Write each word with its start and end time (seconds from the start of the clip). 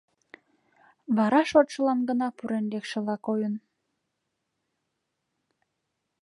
Вара 1.17 1.41
шотшылан 1.49 1.99
гына 2.09 2.27
пурен 2.37 2.65
лекшыла 2.71 3.15
койын. 3.25 3.53